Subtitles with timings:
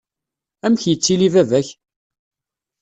[0.65, 1.67] Amek yettili baba-k?